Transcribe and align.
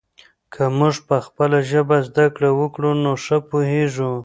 که 0.53 0.63
موږ 0.77 0.95
په 1.07 1.17
خپله 1.25 1.57
ژبه 1.69 1.97
زده 2.07 2.25
کړه 2.35 2.49
وکړو 2.59 2.91
نو 3.03 3.11
ښه 3.23 3.37
پوهېږو. 3.49 4.11